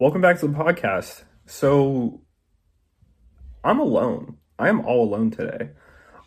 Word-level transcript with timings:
Welcome 0.00 0.20
back 0.20 0.38
to 0.38 0.46
the 0.46 0.56
podcast. 0.56 1.24
So 1.46 2.20
I'm 3.64 3.80
alone. 3.80 4.36
I 4.56 4.68
am 4.68 4.86
all 4.86 5.02
alone 5.02 5.32
today. 5.32 5.70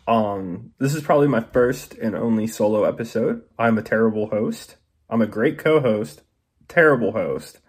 Um 0.06 0.72
this 0.78 0.94
is 0.94 1.02
probably 1.02 1.28
my 1.28 1.40
first 1.40 1.94
and 1.94 2.14
only 2.14 2.46
solo 2.46 2.84
episode. 2.84 3.44
I'm 3.58 3.78
a 3.78 3.82
terrible 3.82 4.28
host. 4.28 4.76
I'm 5.08 5.22
a 5.22 5.26
great 5.26 5.56
co-host, 5.56 6.20
terrible 6.68 7.12
host. 7.12 7.60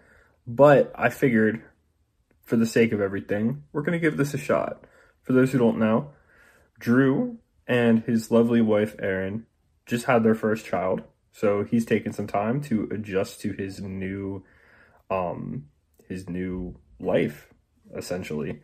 But 0.46 0.92
I 0.94 1.08
figured 1.08 1.62
for 2.42 2.56
the 2.56 2.66
sake 2.66 2.92
of 2.92 3.00
everything, 3.00 3.62
we're 3.72 3.80
going 3.80 3.98
to 3.98 4.10
give 4.10 4.18
this 4.18 4.34
a 4.34 4.38
shot. 4.38 4.84
For 5.22 5.32
those 5.32 5.52
who 5.52 5.58
don't 5.58 5.78
know, 5.78 6.10
Drew 6.78 7.38
and 7.66 8.02
his 8.02 8.30
lovely 8.30 8.60
wife 8.60 8.94
Erin 8.98 9.46
just 9.86 10.04
had 10.04 10.22
their 10.22 10.34
first 10.34 10.66
child. 10.66 11.02
So 11.32 11.64
he's 11.64 11.86
taken 11.86 12.12
some 12.12 12.26
time 12.26 12.60
to 12.64 12.90
adjust 12.92 13.40
to 13.40 13.54
his 13.54 13.80
new 13.80 14.44
um 15.08 15.68
his 16.14 16.28
new 16.28 16.76
life 17.00 17.48
essentially. 17.96 18.60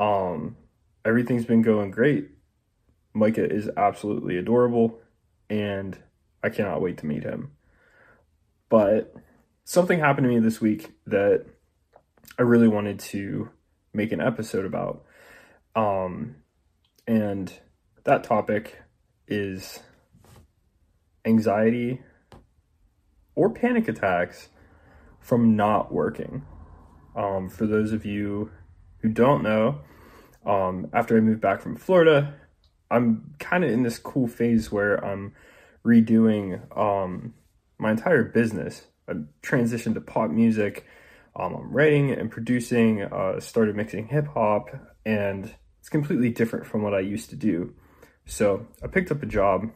Um 0.00 0.56
everything's 1.04 1.44
been 1.44 1.62
going 1.62 1.90
great. 1.90 2.30
Micah 3.12 3.48
is 3.48 3.70
absolutely 3.76 4.36
adorable 4.38 4.98
and 5.50 5.98
i 6.42 6.48
cannot 6.48 6.80
wait 6.80 6.96
to 6.98 7.06
meet 7.06 7.24
him. 7.24 7.52
But 8.70 9.14
something 9.64 10.00
happened 10.00 10.24
to 10.24 10.34
me 10.34 10.40
this 10.40 10.60
week 10.60 10.92
that 11.06 11.44
i 12.38 12.42
really 12.42 12.68
wanted 12.68 12.98
to 12.98 13.50
make 13.92 14.12
an 14.12 14.20
episode 14.20 14.64
about. 14.64 15.04
Um 15.76 16.36
and 17.06 17.52
that 18.04 18.24
topic 18.24 18.78
is 19.26 19.80
anxiety 21.26 22.00
or 23.34 23.50
panic 23.50 23.88
attacks 23.88 24.48
from 25.20 25.54
not 25.56 25.92
working 25.92 26.42
um, 27.18 27.48
for 27.48 27.66
those 27.66 27.92
of 27.92 28.06
you 28.06 28.50
who 28.98 29.08
don't 29.08 29.42
know, 29.42 29.80
um, 30.46 30.88
after 30.92 31.16
I 31.16 31.20
moved 31.20 31.40
back 31.40 31.60
from 31.60 31.76
Florida, 31.76 32.34
I'm 32.90 33.34
kind 33.40 33.64
of 33.64 33.70
in 33.70 33.82
this 33.82 33.98
cool 33.98 34.28
phase 34.28 34.70
where 34.70 35.04
I'm 35.04 35.34
redoing 35.84 36.60
um, 36.78 37.34
my 37.78 37.90
entire 37.90 38.22
business. 38.22 38.82
I 39.08 39.14
transitioned 39.42 39.94
to 39.94 40.00
pop 40.00 40.30
music. 40.30 40.86
Um, 41.34 41.54
I'm 41.54 41.72
writing 41.72 42.12
and 42.12 42.30
producing, 42.30 43.02
uh, 43.02 43.40
started 43.40 43.74
mixing 43.74 44.06
hip 44.06 44.28
hop, 44.28 44.70
and 45.04 45.52
it's 45.80 45.88
completely 45.88 46.30
different 46.30 46.66
from 46.66 46.82
what 46.82 46.94
I 46.94 47.00
used 47.00 47.30
to 47.30 47.36
do. 47.36 47.74
So 48.26 48.66
I 48.82 48.86
picked 48.86 49.10
up 49.10 49.22
a 49.22 49.26
job 49.26 49.70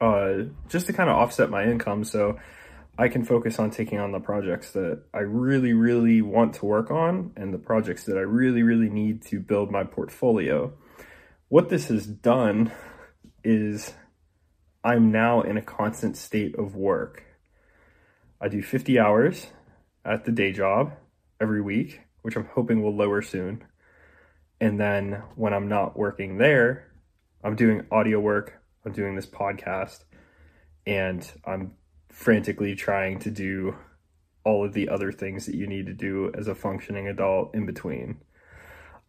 uh, 0.00 0.44
just 0.68 0.86
to 0.86 0.92
kind 0.92 1.10
of 1.10 1.16
offset 1.16 1.50
my 1.50 1.64
income. 1.64 2.04
So 2.04 2.38
I 2.98 3.08
can 3.08 3.24
focus 3.24 3.58
on 3.58 3.70
taking 3.70 3.98
on 3.98 4.12
the 4.12 4.20
projects 4.20 4.72
that 4.72 5.02
I 5.14 5.20
really, 5.20 5.72
really 5.72 6.20
want 6.20 6.54
to 6.56 6.66
work 6.66 6.90
on 6.90 7.32
and 7.36 7.52
the 7.52 7.58
projects 7.58 8.04
that 8.04 8.18
I 8.18 8.20
really, 8.20 8.62
really 8.62 8.90
need 8.90 9.22
to 9.26 9.40
build 9.40 9.70
my 9.70 9.82
portfolio. 9.82 10.72
What 11.48 11.70
this 11.70 11.88
has 11.88 12.06
done 12.06 12.70
is 13.42 13.94
I'm 14.84 15.10
now 15.10 15.40
in 15.40 15.56
a 15.56 15.62
constant 15.62 16.16
state 16.16 16.54
of 16.56 16.76
work. 16.76 17.24
I 18.40 18.48
do 18.48 18.62
50 18.62 18.98
hours 18.98 19.46
at 20.04 20.24
the 20.24 20.32
day 20.32 20.52
job 20.52 20.92
every 21.40 21.62
week, 21.62 22.00
which 22.20 22.36
I'm 22.36 22.46
hoping 22.46 22.82
will 22.82 22.94
lower 22.94 23.22
soon. 23.22 23.64
And 24.60 24.78
then 24.78 25.22
when 25.34 25.54
I'm 25.54 25.68
not 25.68 25.96
working 25.96 26.38
there, 26.38 26.92
I'm 27.42 27.56
doing 27.56 27.86
audio 27.90 28.20
work, 28.20 28.60
I'm 28.84 28.92
doing 28.92 29.16
this 29.16 29.26
podcast, 29.26 30.04
and 30.86 31.28
I'm 31.44 31.72
frantically 32.12 32.74
trying 32.74 33.18
to 33.18 33.30
do 33.30 33.74
all 34.44 34.64
of 34.64 34.74
the 34.74 34.88
other 34.88 35.10
things 35.10 35.46
that 35.46 35.54
you 35.54 35.66
need 35.66 35.86
to 35.86 35.94
do 35.94 36.30
as 36.36 36.46
a 36.46 36.54
functioning 36.54 37.08
adult 37.08 37.54
in 37.54 37.64
between. 37.64 38.20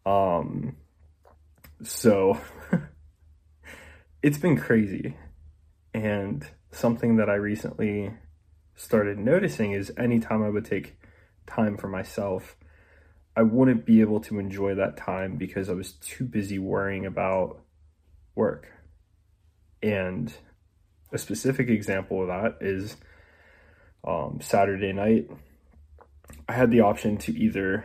Um, 0.06 0.76
so 1.82 2.40
it's 4.22 4.38
been 4.38 4.56
crazy. 4.56 5.16
And 5.92 6.46
something 6.72 7.16
that 7.16 7.28
I 7.28 7.34
recently 7.34 8.14
started 8.74 9.18
noticing 9.18 9.72
is 9.72 9.92
anytime 9.96 10.42
I 10.42 10.48
would 10.48 10.64
take 10.64 10.96
time 11.46 11.76
for 11.76 11.88
myself, 11.88 12.56
I 13.36 13.42
wouldn't 13.42 13.84
be 13.84 14.00
able 14.00 14.20
to 14.20 14.38
enjoy 14.38 14.74
that 14.76 14.96
time 14.96 15.36
because 15.36 15.68
I 15.68 15.74
was 15.74 15.92
too 15.92 16.24
busy 16.24 16.58
worrying 16.58 17.04
about 17.04 17.60
work. 18.34 18.68
And 19.82 20.32
a 21.14 21.18
specific 21.18 21.68
example 21.68 22.22
of 22.22 22.28
that 22.28 22.58
is 22.60 22.96
um, 24.06 24.40
Saturday 24.42 24.92
night. 24.92 25.30
I 26.48 26.52
had 26.52 26.72
the 26.72 26.80
option 26.80 27.16
to 27.18 27.32
either 27.32 27.84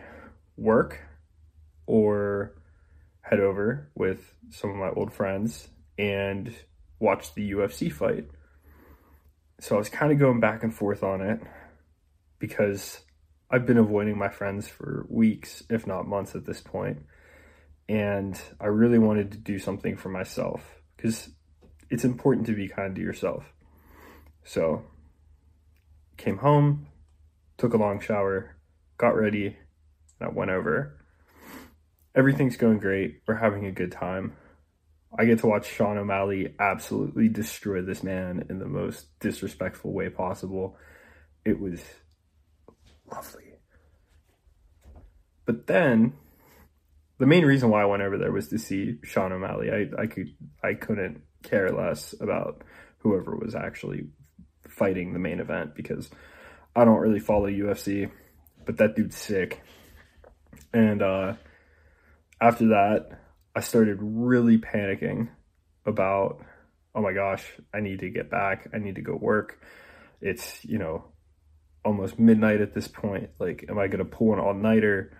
work 0.56 1.00
or 1.86 2.54
head 3.22 3.38
over 3.38 3.88
with 3.94 4.34
some 4.50 4.70
of 4.70 4.76
my 4.76 4.90
old 4.90 5.12
friends 5.12 5.68
and 5.96 6.52
watch 6.98 7.32
the 7.34 7.52
UFC 7.52 7.90
fight. 7.90 8.26
So 9.60 9.76
I 9.76 9.78
was 9.78 9.88
kind 9.88 10.10
of 10.10 10.18
going 10.18 10.40
back 10.40 10.64
and 10.64 10.74
forth 10.74 11.04
on 11.04 11.20
it 11.20 11.40
because 12.40 13.00
I've 13.48 13.66
been 13.66 13.78
avoiding 13.78 14.18
my 14.18 14.28
friends 14.28 14.66
for 14.66 15.06
weeks, 15.08 15.62
if 15.70 15.86
not 15.86 16.08
months 16.08 16.34
at 16.34 16.46
this 16.46 16.60
point. 16.60 16.98
And 17.88 18.40
I 18.60 18.66
really 18.66 18.98
wanted 18.98 19.32
to 19.32 19.38
do 19.38 19.58
something 19.58 19.96
for 19.96 20.08
myself 20.08 20.80
because 20.96 21.30
it's 21.90 22.04
important 22.04 22.46
to 22.46 22.54
be 22.54 22.68
kind 22.68 22.94
to 22.94 23.02
yourself. 23.02 23.52
So, 24.44 24.84
came 26.16 26.38
home, 26.38 26.86
took 27.58 27.74
a 27.74 27.78
long 27.78 28.00
shower, 28.00 28.56
got 28.96 29.16
ready, 29.16 29.56
and 30.18 30.28
I 30.28 30.32
went 30.32 30.50
over. 30.50 30.96
Everything's 32.14 32.56
going 32.56 32.78
great. 32.78 33.20
We're 33.26 33.34
having 33.34 33.66
a 33.66 33.72
good 33.72 33.92
time. 33.92 34.34
I 35.18 35.24
get 35.24 35.40
to 35.40 35.46
watch 35.46 35.66
Sean 35.66 35.98
O'Malley 35.98 36.54
absolutely 36.58 37.28
destroy 37.28 37.82
this 37.82 38.02
man 38.02 38.46
in 38.48 38.58
the 38.58 38.66
most 38.66 39.18
disrespectful 39.18 39.92
way 39.92 40.08
possible. 40.08 40.76
It 41.44 41.58
was 41.58 41.80
lovely. 43.10 43.54
But 45.46 45.66
then 45.66 46.12
the 47.18 47.26
main 47.26 47.44
reason 47.44 47.70
why 47.70 47.82
I 47.82 47.86
went 47.86 48.02
over 48.02 48.18
there 48.18 48.30
was 48.30 48.48
to 48.48 48.58
see 48.58 48.98
Sean 49.02 49.32
O'Malley. 49.32 49.70
I, 49.70 50.02
I 50.02 50.06
could 50.06 50.28
I 50.62 50.74
couldn't 50.74 51.22
care 51.42 51.70
less 51.70 52.14
about 52.20 52.62
whoever 52.98 53.36
was 53.36 53.54
actually 53.54 54.06
fighting 54.68 55.12
the 55.12 55.18
main 55.18 55.40
event 55.40 55.74
because 55.74 56.10
I 56.74 56.84
don't 56.84 56.98
really 56.98 57.20
follow 57.20 57.48
UFC, 57.48 58.10
but 58.64 58.76
that 58.78 58.94
dude's 58.94 59.16
sick. 59.16 59.62
And 60.72 61.02
uh, 61.02 61.34
after 62.40 62.68
that, 62.68 63.20
I 63.54 63.60
started 63.60 63.98
really 64.00 64.58
panicking 64.58 65.28
about, 65.84 66.44
oh 66.94 67.02
my 67.02 67.12
gosh, 67.12 67.44
I 67.74 67.80
need 67.80 68.00
to 68.00 68.10
get 68.10 68.30
back. 68.30 68.68
I 68.72 68.78
need 68.78 68.94
to 68.96 69.02
go 69.02 69.16
work. 69.16 69.60
It's, 70.20 70.64
you 70.64 70.78
know, 70.78 71.04
almost 71.84 72.18
midnight 72.18 72.60
at 72.60 72.74
this 72.74 72.86
point. 72.86 73.30
Like, 73.38 73.64
am 73.68 73.78
I 73.78 73.88
going 73.88 73.98
to 73.98 74.04
pull 74.04 74.32
an 74.32 74.38
all 74.38 74.54
nighter? 74.54 75.16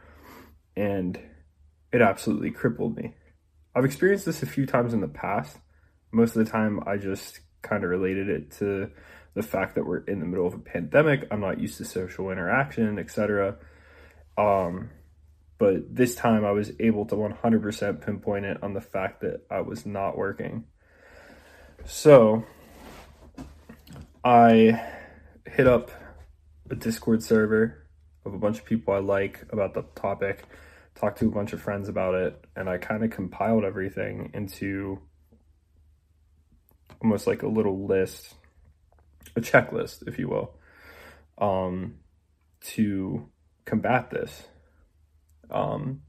And 0.76 1.19
it 1.93 2.00
absolutely 2.00 2.50
crippled 2.50 2.96
me. 2.96 3.14
I've 3.75 3.84
experienced 3.84 4.26
this 4.26 4.43
a 4.43 4.46
few 4.46 4.66
times 4.66 4.94
in 4.94 5.00
the 5.00 5.08
past 5.08 5.58
most 6.12 6.37
of 6.37 6.45
the 6.45 6.51
time 6.51 6.81
I 6.87 6.97
just 6.97 7.41
kind 7.62 7.85
of 7.85 7.91
related 7.91 8.29
it 8.29 8.51
to 8.53 8.91
the 9.35 9.43
fact 9.43 9.75
that 9.77 9.87
we're 9.87 9.99
in 10.05 10.21
the 10.21 10.27
middle 10.27 10.47
of 10.47 10.55
a 10.55 10.59
pandemic. 10.59 11.27
I'm 11.31 11.41
not 11.41 11.61
used 11.61 11.79
to 11.79 11.85
social 11.85 12.31
interaction, 12.31 12.99
etc. 12.99 13.57
Um, 14.37 14.91
but 15.59 15.95
this 15.95 16.15
time 16.15 16.45
I 16.45 16.51
was 16.51 16.73
able 16.81 17.07
to 17.07 17.15
100% 17.15 18.05
pinpoint 18.05 18.45
it 18.47 18.62
on 18.62 18.75
the 18.75 18.81
fact 18.81 19.21
that 19.21 19.43
I 19.51 19.61
was 19.61 19.87
not 19.87 20.17
working. 20.17 20.65
So 21.85 22.45
I 24.25 24.83
hit 25.47 25.67
up 25.67 25.91
a 26.71 26.75
Discord 26.75 27.23
server 27.23 27.87
of 28.25 28.35
a 28.35 28.39
bunch 28.39 28.59
of 28.59 28.65
people 28.65 28.95
I 28.95 28.99
like 28.99 29.45
about 29.51 29.75
the 29.75 29.83
topic, 29.95 30.45
talked 30.95 31.19
to 31.21 31.27
a 31.27 31.31
bunch 31.31 31.53
of 31.53 31.61
friends 31.61 31.89
about 31.89 32.15
it, 32.15 32.45
and 32.57 32.69
I 32.69 32.79
kind 32.79 33.05
of 33.05 33.11
compiled 33.11 33.65
everything 33.65 34.31
into 34.35 35.01
almost 37.02 37.26
like 37.26 37.42
a 37.42 37.48
little 37.48 37.87
list, 37.87 38.34
a 39.37 39.40
checklist, 39.40 40.06
if 40.06 40.19
you 40.19 40.28
will, 40.28 40.54
um, 41.38 41.96
to 42.60 43.28
combat 43.64 44.10
this. 44.10 44.44
Um, 45.50 46.02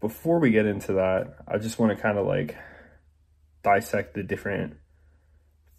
before 0.00 0.38
we 0.38 0.50
get 0.50 0.66
into 0.66 0.94
that, 0.94 1.36
I 1.46 1.58
just 1.58 1.78
want 1.78 1.96
to 1.96 2.02
kind 2.02 2.18
of 2.18 2.26
like 2.26 2.56
dissect 3.62 4.14
the 4.14 4.22
different 4.22 4.76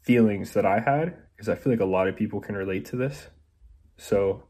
feelings 0.01 0.53
that 0.53 0.65
I 0.65 0.79
had 0.79 1.15
because 1.35 1.49
I 1.49 1.55
feel 1.55 1.73
like 1.73 1.81
a 1.81 1.85
lot 1.85 2.07
of 2.07 2.15
people 2.15 2.39
can 2.39 2.55
relate 2.55 2.85
to 2.85 2.95
this. 2.95 3.27
So, 3.97 4.43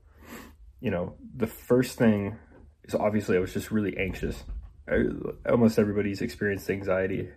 you 0.80 0.92
know, 0.92 1.16
the 1.36 1.48
first 1.48 1.98
thing 1.98 2.38
is 2.84 2.96
obviously 2.96 3.38
I 3.38 3.40
was 3.40 3.54
just 3.54 3.72
really 3.72 3.98
anxious. 3.98 4.44
I, 4.88 5.06
almost 5.50 5.80
everybody's 5.80 6.22
experienced 6.22 6.70
anxiety, 6.70 7.30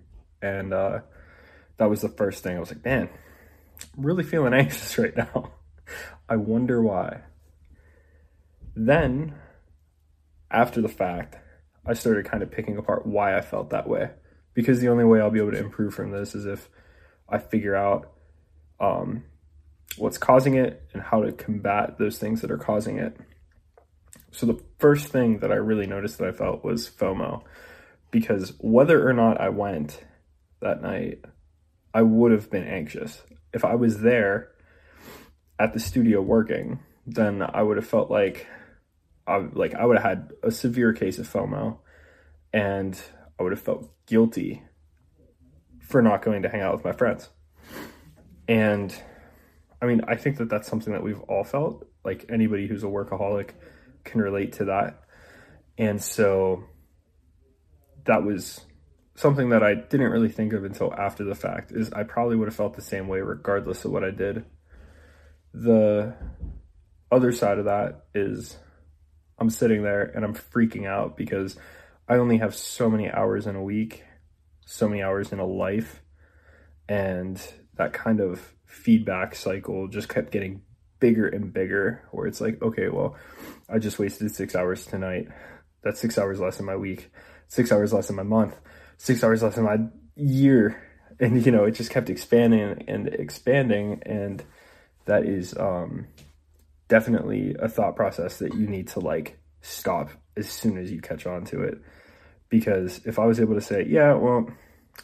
and 0.43 0.75
uh, 0.75 1.01
that 1.79 1.91
was 1.91 2.01
the 2.01 2.09
first 2.09 2.43
thing. 2.43 2.57
I 2.57 2.61
was 2.61 2.71
like, 2.71 2.85
man, 2.85 3.09
I'm 3.97 4.05
really 4.05 4.25
feeling 4.25 4.55
anxious 4.55 4.99
right 4.99 5.17
now. 5.17 5.53
I 6.29 6.37
wonder 6.37 6.83
why. 6.83 7.21
Then, 8.75 9.35
after 10.51 10.81
the 10.81 10.89
fact, 10.89 11.37
I 11.87 11.95
started 11.95 12.27
kind 12.27 12.43
of 12.43 12.51
picking 12.51 12.77
apart 12.77 13.07
why 13.07 13.37
I 13.37 13.41
felt 13.41 13.71
that 13.71 13.89
way. 13.89 14.11
Because 14.55 14.81
the 14.81 14.89
only 14.89 15.05
way 15.05 15.21
I'll 15.21 15.31
be 15.31 15.39
able 15.39 15.53
to 15.53 15.59
improve 15.59 15.95
from 15.95 16.11
this 16.11 16.35
is 16.35 16.47
if 16.47 16.69
I 17.29 17.39
figure 17.39 17.77
out 17.77 18.13
um, 18.81 19.25
what's 19.97 20.19
causing 20.19 20.55
it 20.55 20.83
and 20.93 21.03
how 21.03 21.23
to 21.23 21.33
combat 21.33 21.99
those 21.99 22.19
things 22.19 22.41
that 22.41 22.51
are 22.51 22.59
causing 22.59 22.99
it. 22.99 23.17
So, 24.33 24.47
the 24.47 24.61
first 24.79 25.09
thing 25.09 25.39
that 25.39 25.53
I 25.53 25.57
really 25.57 25.87
noticed 25.87 26.19
that 26.19 26.29
I 26.29 26.33
felt 26.33 26.65
was 26.65 26.89
FOMO. 26.89 27.43
Because 28.11 28.55
whether 28.59 29.07
or 29.09 29.13
not 29.13 29.41
I 29.41 29.51
went 29.51 30.03
that 30.61 30.83
night, 30.83 31.25
I 31.97 32.03
would 32.03 32.31
have 32.31 32.51
been 32.51 32.65
anxious. 32.65 33.23
If 33.55 33.65
I 33.65 33.75
was 33.75 34.03
there 34.03 34.51
at 35.59 35.73
the 35.73 35.81
studio 35.81 36.21
working, 36.21 36.81
then 37.07 37.41
I 37.41 37.63
would 37.63 37.79
have 37.79 37.89
felt 37.89 38.11
like 38.11 38.47
I 39.27 39.39
like 39.39 39.75
I 39.75 39.87
would 39.87 39.97
have 39.97 40.05
had 40.05 40.33
a 40.43 40.51
severe 40.51 40.93
case 40.93 41.19
of 41.19 41.27
FOMO 41.27 41.79
and 42.53 43.01
I 43.41 43.43
would 43.43 43.53
have 43.53 43.63
felt 43.63 43.89
guilty 44.05 44.63
for 45.81 46.03
not 46.03 46.21
going 46.21 46.43
to 46.43 46.51
hang 46.51 46.61
out 46.61 46.75
with 46.75 46.85
my 46.85 46.93
friends. 46.93 47.31
And 48.47 48.95
I 49.81 49.87
mean, 49.87 50.03
I 50.07 50.17
think 50.17 50.37
that 50.37 50.51
that's 50.51 50.69
something 50.69 50.93
that 50.93 51.03
we've 51.03 51.23
all 51.23 51.45
felt. 51.45 51.87
Like 52.05 52.27
anybody 52.29 52.67
who's 52.67 52.85
a 52.85 52.89
workaholic 52.89 53.53
can 54.05 54.21
relate 54.21 54.53
to 54.55 54.67
that. 54.67 55.03
And 55.79 56.03
so 56.03 56.65
that 58.05 58.23
was 58.23 58.61
something 59.17 59.49
that 59.49 59.63
I 59.63 59.75
didn't 59.75 60.13
really 60.13 60.29
think 60.29 60.53
of 60.53 60.65
until 60.65 60.93
after 60.95 61.25
the 61.25 61.35
fact 61.35 61.73
is 61.73 61.93
I 61.93 62.05
probably 62.05 62.37
would 62.37 62.49
have 62.49 62.55
felt 62.55 62.75
the 62.75 62.83
same 62.83 63.09
way 63.09 63.21
regardless 63.21 63.85
of 63.85 63.91
what 63.91 64.05
I 64.05 64.11
did. 64.11 64.45
The 65.55 66.15
other 67.11 67.33
side 67.33 67.59
of 67.59 67.65
that 67.65 68.05
is 68.15 68.59
I'm 69.39 69.51
sitting 69.51 69.83
there 69.83 70.03
and 70.03 70.25
I'm 70.25 70.35
freaking 70.35 70.87
out 70.87 71.17
because 71.17 71.57
I 72.07 72.17
only 72.17 72.39
have 72.39 72.55
so 72.55 72.91
many 72.91 73.11
hours 73.11 73.47
in 73.47 73.57
a 73.57 73.63
week, 73.63 74.05
so 74.67 74.87
many 74.87 75.03
hours 75.03 75.33
in 75.33 75.39
a 75.39 75.47
life, 75.47 76.03
and 76.89 77.41
that 77.77 77.95
kind 77.95 78.21
of 78.21 78.55
feedback 78.67 79.35
cycle 79.35 79.89
just 79.89 80.11
kept 80.11 80.31
getting 80.31 80.61
bigger 81.01 81.27
and 81.27 81.53
bigger 81.53 82.03
where 82.11 82.27
it's 82.27 82.41
like, 82.41 82.61
okay, 82.63 82.89
well, 82.89 83.17
I 83.69 83.79
just 83.79 83.99
wasted 83.99 84.35
6 84.35 84.55
hours 84.55 84.85
tonight. 84.85 85.29
That's 85.83 86.01
6 86.01 86.19
hours 86.19 86.39
less 86.39 86.61
in 86.61 86.67
my 86.67 86.77
week, 86.77 87.11
6 87.49 87.73
hours 87.73 87.95
less 87.95 88.11
in 88.11 88.17
my 88.17 88.23
month 88.23 88.61
six 88.97 89.23
hours 89.23 89.43
less 89.43 89.57
in 89.57 89.65
my 89.65 89.79
year. 90.17 90.83
And, 91.19 91.45
you 91.45 91.53
know, 91.53 91.65
it 91.65 91.73
just 91.73 91.91
kept 91.91 92.11
expanding 92.11 92.85
and 92.89 93.09
expanding. 93.09 94.03
And 94.05 94.45
that 95.07 95.25
is 95.25 95.57
um, 95.57 96.09
definitely 96.89 97.57
a 97.59 97.69
thought 97.69 97.97
process 97.97 98.39
that 98.39 98.55
you 98.55 98.67
need 98.67 98.89
to 98.89 99.01
like 99.01 99.39
stop 99.63 100.11
as 100.37 100.49
soon 100.49 100.79
as 100.79 100.93
you 100.93 101.01
catch 101.01 101.27
on 101.27 101.45
to 101.47 101.63
it. 101.63 101.79
Because 102.49 103.01
if 103.05 103.19
I 103.19 103.27
was 103.27 103.41
able 103.41 103.55
to 103.55 103.61
say, 103.61 103.87
yeah, 103.89 104.15
well, 104.15 104.49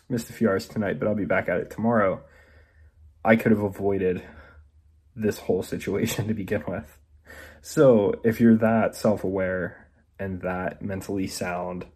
missed 0.08 0.30
a 0.30 0.32
few 0.32 0.48
hours 0.48 0.68
tonight, 0.68 0.98
but 0.98 1.08
I'll 1.08 1.14
be 1.14 1.24
back 1.24 1.48
at 1.48 1.58
it 1.58 1.70
tomorrow, 1.70 2.22
I 3.24 3.36
could 3.36 3.52
have 3.52 3.62
avoided 3.62 4.22
this 5.14 5.38
whole 5.38 5.62
situation 5.62 6.28
to 6.28 6.34
begin 6.34 6.64
with. 6.66 6.98
So 7.60 8.14
if 8.24 8.40
you're 8.40 8.56
that 8.56 8.94
self 8.96 9.24
aware 9.24 9.88
and 10.18 10.40
that 10.42 10.82
mentally 10.82 11.26
sound 11.26 11.86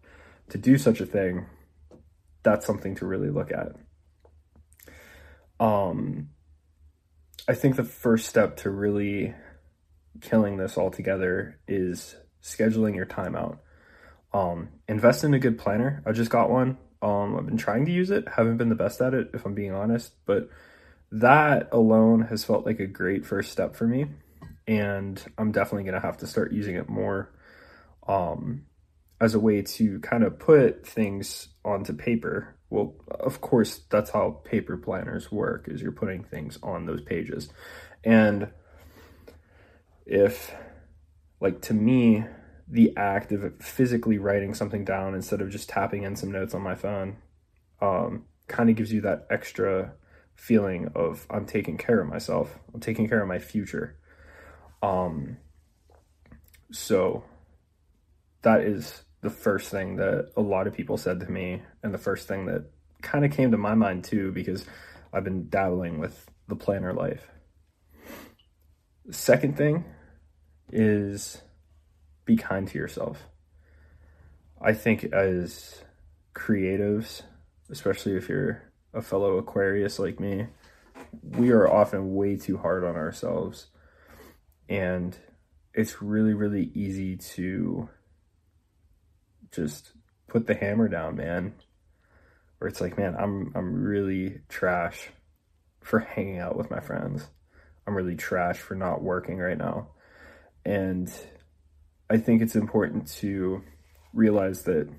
to 0.49 0.57
do 0.57 0.77
such 0.77 1.01
a 1.01 1.05
thing, 1.05 1.45
that's 2.47 2.65
something 2.65 2.95
to 2.95 3.05
really 3.05 3.29
look 3.29 3.51
at. 3.51 3.73
Um, 5.59 6.29
I 7.45 7.55
think 7.55 7.75
the 7.75 7.83
first 7.83 8.25
step 8.27 8.55
to 8.57 8.69
really 8.69 9.35
killing 10.21 10.55
this 10.55 10.77
altogether 10.77 11.59
is 11.67 12.15
scheduling 12.41 12.95
your 12.95 13.05
time 13.05 13.35
out. 13.35 13.59
Um, 14.33 14.69
invest 14.87 15.25
in 15.25 15.33
a 15.33 15.39
good 15.39 15.59
planner. 15.59 16.01
I 16.05 16.13
just 16.13 16.31
got 16.31 16.49
one. 16.49 16.77
Um, 17.01 17.35
I've 17.35 17.45
been 17.45 17.57
trying 17.57 17.85
to 17.85 17.91
use 17.91 18.11
it, 18.11 18.25
haven't 18.29 18.55
been 18.55 18.69
the 18.69 18.75
best 18.75 19.01
at 19.01 19.13
it, 19.13 19.31
if 19.33 19.45
I'm 19.45 19.53
being 19.53 19.73
honest, 19.73 20.13
but 20.25 20.49
that 21.11 21.67
alone 21.73 22.21
has 22.21 22.45
felt 22.45 22.65
like 22.65 22.79
a 22.79 22.87
great 22.87 23.25
first 23.25 23.51
step 23.51 23.75
for 23.75 23.85
me. 23.85 24.05
And 24.65 25.21
I'm 25.37 25.51
definitely 25.51 25.83
going 25.83 26.01
to 26.01 26.07
have 26.07 26.17
to 26.19 26.27
start 26.27 26.53
using 26.53 26.77
it 26.77 26.87
more. 26.87 27.29
Um, 28.07 28.63
as 29.19 29.33
a 29.33 29.39
way 29.39 29.61
to 29.61 29.99
kind 29.99 30.23
of 30.23 30.39
put 30.39 30.85
things 30.85 31.49
onto 31.65 31.93
paper. 31.93 32.55
Well, 32.69 32.95
of 33.09 33.41
course, 33.41 33.81
that's 33.89 34.11
how 34.11 34.41
paper 34.43 34.77
planners 34.77 35.31
work 35.31 35.67
is 35.67 35.81
you're 35.81 35.91
putting 35.91 36.23
things 36.23 36.59
on 36.61 36.85
those 36.85 37.01
pages. 37.01 37.49
And 38.03 38.49
if 40.05 40.53
like 41.39 41.61
to 41.63 41.73
me, 41.73 42.25
the 42.67 42.95
act 42.97 43.31
of 43.31 43.53
physically 43.61 44.17
writing 44.17 44.53
something 44.53 44.83
down 44.83 45.15
instead 45.15 45.41
of 45.41 45.49
just 45.49 45.69
tapping 45.69 46.03
in 46.03 46.15
some 46.15 46.31
notes 46.31 46.53
on 46.53 46.61
my 46.61 46.75
phone 46.75 47.17
um, 47.81 48.25
kind 48.47 48.69
of 48.69 48.75
gives 48.75 48.91
you 48.91 49.01
that 49.01 49.25
extra 49.29 49.93
feeling 50.35 50.89
of 50.95 51.25
I'm 51.29 51.45
taking 51.45 51.77
care 51.77 52.01
of 52.01 52.07
myself. 52.07 52.59
I'm 52.73 52.79
taking 52.79 53.07
care 53.07 53.21
of 53.21 53.27
my 53.27 53.39
future. 53.39 53.97
Um, 54.81 55.37
so 56.71 57.23
that 58.41 58.61
is 58.61 59.03
the 59.21 59.29
first 59.29 59.69
thing 59.69 59.95
that 59.97 60.31
a 60.37 60.41
lot 60.41 60.67
of 60.67 60.73
people 60.73 60.97
said 60.97 61.19
to 61.21 61.31
me, 61.31 61.61
and 61.83 61.93
the 61.93 61.97
first 61.97 62.27
thing 62.27 62.45
that 62.45 62.65
kind 63.01 63.25
of 63.25 63.31
came 63.31 63.51
to 63.51 63.57
my 63.57 63.73
mind 63.73 64.03
too, 64.03 64.31
because 64.31 64.65
I've 65.13 65.23
been 65.23 65.49
dabbling 65.49 65.99
with 65.99 66.29
the 66.47 66.55
planner 66.55 66.93
life. 66.93 67.27
The 69.05 69.13
second 69.13 69.57
thing 69.57 69.85
is 70.71 71.41
be 72.25 72.35
kind 72.35 72.67
to 72.67 72.77
yourself. 72.77 73.27
I 74.61 74.73
think 74.73 75.05
as 75.05 75.81
creatives, 76.35 77.23
especially 77.69 78.15
if 78.15 78.27
you're 78.27 78.63
a 78.93 79.01
fellow 79.01 79.37
Aquarius 79.37 79.99
like 79.99 80.19
me, 80.19 80.47
we 81.23 81.51
are 81.51 81.71
often 81.71 82.15
way 82.15 82.35
too 82.35 82.57
hard 82.57 82.83
on 82.83 82.95
ourselves. 82.95 83.67
And 84.67 85.17
it's 85.73 86.01
really, 86.01 86.33
really 86.33 86.71
easy 86.73 87.15
to 87.15 87.89
just 89.51 89.91
put 90.27 90.47
the 90.47 90.55
hammer 90.55 90.87
down, 90.87 91.15
man. 91.15 91.53
Where 92.57 92.67
it's 92.67 92.81
like, 92.81 92.97
man, 92.97 93.15
I'm 93.17 93.51
I'm 93.55 93.83
really 93.83 94.41
trash 94.49 95.09
for 95.81 95.99
hanging 95.99 96.39
out 96.39 96.57
with 96.57 96.71
my 96.71 96.79
friends. 96.79 97.27
I'm 97.85 97.95
really 97.95 98.15
trash 98.15 98.57
for 98.57 98.75
not 98.75 99.01
working 99.01 99.37
right 99.37 99.57
now. 99.57 99.89
And 100.65 101.11
I 102.09 102.17
think 102.17 102.41
it's 102.41 102.55
important 102.55 103.07
to 103.19 103.63
realize 104.13 104.63
that 104.63 104.89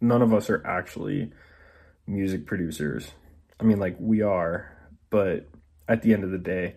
none 0.00 0.22
of 0.22 0.32
us 0.32 0.48
are 0.50 0.64
actually 0.64 1.32
music 2.06 2.46
producers. 2.46 3.10
I 3.58 3.64
mean, 3.64 3.80
like, 3.80 3.96
we 3.98 4.22
are, 4.22 4.70
but 5.10 5.48
at 5.88 6.02
the 6.02 6.12
end 6.12 6.22
of 6.22 6.30
the 6.30 6.38
day, 6.38 6.76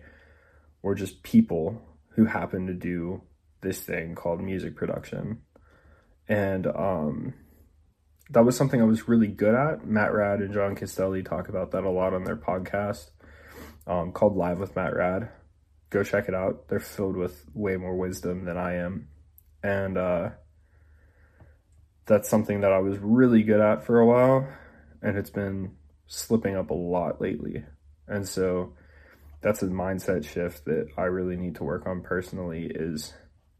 we're 0.82 0.94
just 0.94 1.22
people 1.22 1.80
who 2.10 2.24
happen 2.24 2.66
to 2.66 2.74
do 2.74 3.22
this 3.60 3.80
thing 3.80 4.14
called 4.14 4.40
music 4.40 4.74
production 4.74 5.42
and 6.30 6.68
um, 6.68 7.34
that 8.30 8.44
was 8.44 8.56
something 8.56 8.80
I 8.80 8.84
was 8.84 9.08
really 9.08 9.26
good 9.26 9.54
at. 9.54 9.84
Matt 9.84 10.14
Rad 10.14 10.38
and 10.38 10.54
John 10.54 10.76
Castelli 10.76 11.24
talk 11.24 11.48
about 11.48 11.72
that 11.72 11.82
a 11.82 11.90
lot 11.90 12.14
on 12.14 12.22
their 12.22 12.36
podcast 12.36 13.10
um, 13.88 14.12
called 14.12 14.36
Live 14.36 14.60
with 14.60 14.76
Matt 14.76 14.94
Rad. 14.94 15.28
Go 15.90 16.04
check 16.04 16.28
it 16.28 16.34
out. 16.34 16.68
They're 16.68 16.78
filled 16.78 17.16
with 17.16 17.44
way 17.52 17.76
more 17.76 17.96
wisdom 17.96 18.44
than 18.44 18.56
I 18.56 18.76
am, 18.76 19.08
and 19.64 19.98
uh, 19.98 20.28
that's 22.06 22.28
something 22.28 22.60
that 22.60 22.72
I 22.72 22.78
was 22.78 22.96
really 22.98 23.42
good 23.42 23.60
at 23.60 23.84
for 23.84 23.98
a 23.98 24.06
while, 24.06 24.48
and 25.02 25.18
it's 25.18 25.30
been 25.30 25.72
slipping 26.06 26.54
up 26.54 26.70
a 26.70 26.74
lot 26.74 27.20
lately. 27.20 27.64
And 28.06 28.26
so 28.26 28.74
that's 29.40 29.62
a 29.62 29.66
mindset 29.66 30.24
shift 30.24 30.64
that 30.66 30.90
I 30.96 31.04
really 31.04 31.36
need 31.36 31.56
to 31.56 31.64
work 31.64 31.88
on 31.88 32.02
personally 32.02 32.70
is 32.72 33.14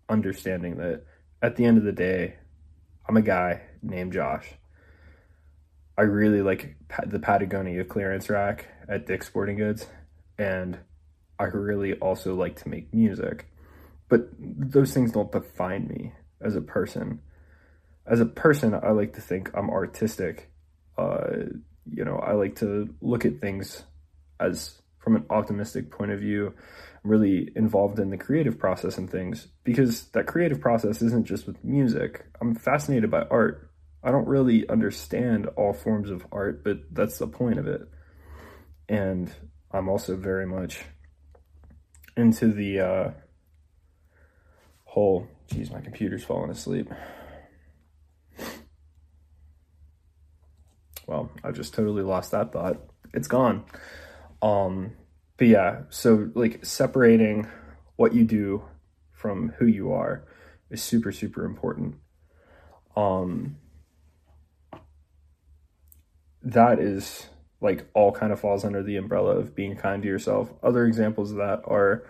understanding 0.08 0.76
that 0.76 1.02
at 1.42 1.56
the 1.56 1.64
end 1.64 1.78
of 1.78 1.84
the 1.84 1.92
day, 1.92 2.36
I'm 3.10 3.16
a 3.16 3.22
guy 3.22 3.62
named 3.82 4.12
Josh. 4.12 4.46
I 5.98 6.02
really 6.02 6.42
like 6.42 6.76
the 7.04 7.18
Patagonia 7.18 7.82
clearance 7.82 8.30
rack 8.30 8.68
at 8.88 9.04
Dick's 9.04 9.26
Sporting 9.26 9.56
Goods, 9.56 9.88
and 10.38 10.78
I 11.36 11.46
really 11.46 11.94
also 11.94 12.36
like 12.36 12.54
to 12.62 12.68
make 12.68 12.94
music. 12.94 13.50
But 14.08 14.28
those 14.38 14.94
things 14.94 15.10
don't 15.10 15.32
define 15.32 15.88
me. 15.88 16.12
as 16.40 16.54
a 16.54 16.60
person. 16.60 17.18
As 18.06 18.20
a 18.20 18.26
person, 18.26 18.74
I 18.74 18.90
like 18.92 19.14
to 19.14 19.20
think 19.20 19.50
I'm 19.54 19.70
artistic. 19.70 20.48
Uh, 20.96 21.30
you 21.92 22.04
know, 22.04 22.14
I 22.14 22.34
like 22.34 22.54
to 22.60 22.94
look 23.00 23.24
at 23.24 23.40
things 23.40 23.82
as 24.38 24.80
from 25.00 25.16
an 25.16 25.24
optimistic 25.30 25.90
point 25.90 26.12
of 26.12 26.20
view. 26.20 26.54
Really 27.02 27.50
involved 27.56 27.98
in 27.98 28.10
the 28.10 28.18
creative 28.18 28.58
process 28.58 28.98
and 28.98 29.10
things 29.10 29.48
because 29.64 30.04
that 30.10 30.26
creative 30.26 30.60
process 30.60 31.00
isn't 31.00 31.26
just 31.26 31.46
with 31.46 31.64
music. 31.64 32.26
I'm 32.40 32.54
fascinated 32.54 33.10
by 33.10 33.22
art. 33.22 33.70
I 34.02 34.10
don't 34.10 34.26
really 34.26 34.68
understand 34.68 35.46
all 35.56 35.72
forms 35.72 36.10
of 36.10 36.26
art, 36.32 36.62
but 36.64 36.78
that's 36.92 37.18
the 37.18 37.26
point 37.26 37.58
of 37.58 37.66
it. 37.66 37.82
And 38.88 39.32
I'm 39.70 39.88
also 39.88 40.16
very 40.16 40.46
much 40.46 40.84
into 42.16 42.52
the 42.52 42.80
uh, 42.80 43.10
whole. 44.84 45.28
Geez, 45.48 45.70
my 45.70 45.80
computer's 45.80 46.24
falling 46.24 46.50
asleep. 46.50 46.90
Well, 51.06 51.28
I 51.42 51.50
just 51.50 51.74
totally 51.74 52.02
lost 52.02 52.30
that 52.30 52.52
thought. 52.52 52.76
It's 53.12 53.26
gone. 53.26 53.64
Um, 54.42 54.92
but 55.40 55.48
yeah, 55.48 55.84
so 55.88 56.28
like 56.34 56.66
separating 56.66 57.48
what 57.96 58.12
you 58.12 58.24
do 58.24 58.62
from 59.10 59.54
who 59.56 59.64
you 59.64 59.90
are 59.90 60.22
is 60.68 60.82
super 60.82 61.10
super 61.10 61.46
important. 61.46 61.94
Um, 62.94 63.56
that 66.42 66.78
is 66.78 67.30
like 67.62 67.88
all 67.94 68.12
kind 68.12 68.34
of 68.34 68.40
falls 68.40 68.66
under 68.66 68.82
the 68.82 68.96
umbrella 68.96 69.38
of 69.38 69.54
being 69.54 69.76
kind 69.76 70.02
to 70.02 70.08
yourself. 70.08 70.52
Other 70.62 70.84
examples 70.84 71.30
of 71.30 71.38
that 71.38 71.62
are 71.64 72.04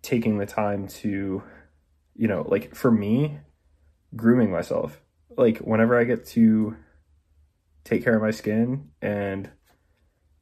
taking 0.00 0.38
the 0.38 0.46
time 0.46 0.88
to, 0.88 1.42
you 2.16 2.26
know, 2.26 2.46
like 2.48 2.74
for 2.74 2.90
me, 2.90 3.40
grooming 4.16 4.50
myself. 4.50 4.98
Like 5.28 5.58
whenever 5.58 6.00
I 6.00 6.04
get 6.04 6.24
to 6.28 6.74
take 7.84 8.02
care 8.02 8.16
of 8.16 8.22
my 8.22 8.30
skin 8.30 8.88
and 9.02 9.50